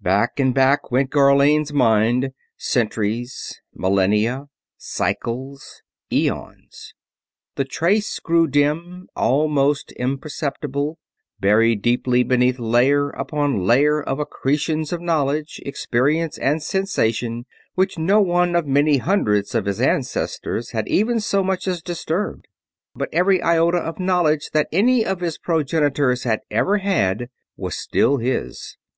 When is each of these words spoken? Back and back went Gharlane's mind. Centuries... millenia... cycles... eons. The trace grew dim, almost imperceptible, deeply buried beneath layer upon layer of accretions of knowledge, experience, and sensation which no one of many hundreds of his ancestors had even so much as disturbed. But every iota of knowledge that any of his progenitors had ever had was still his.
Back 0.00 0.40
and 0.40 0.54
back 0.54 0.90
went 0.90 1.10
Gharlane's 1.10 1.70
mind. 1.70 2.30
Centuries... 2.56 3.60
millenia... 3.78 4.46
cycles... 4.78 5.82
eons. 6.10 6.94
The 7.56 7.66
trace 7.66 8.18
grew 8.18 8.46
dim, 8.48 9.06
almost 9.14 9.92
imperceptible, 9.92 10.96
deeply 11.42 11.82
buried 12.22 12.26
beneath 12.30 12.58
layer 12.58 13.10
upon 13.10 13.66
layer 13.66 14.02
of 14.02 14.18
accretions 14.18 14.94
of 14.94 15.02
knowledge, 15.02 15.60
experience, 15.66 16.38
and 16.38 16.62
sensation 16.62 17.44
which 17.74 17.98
no 17.98 18.18
one 18.22 18.56
of 18.56 18.66
many 18.66 18.96
hundreds 18.96 19.54
of 19.54 19.66
his 19.66 19.78
ancestors 19.78 20.70
had 20.70 20.88
even 20.88 21.20
so 21.20 21.44
much 21.44 21.68
as 21.68 21.82
disturbed. 21.82 22.48
But 22.94 23.10
every 23.12 23.42
iota 23.42 23.76
of 23.76 24.00
knowledge 24.00 24.52
that 24.54 24.68
any 24.72 25.04
of 25.04 25.20
his 25.20 25.36
progenitors 25.36 26.22
had 26.22 26.40
ever 26.50 26.78
had 26.78 27.28
was 27.58 27.76
still 27.76 28.16
his. 28.16 28.78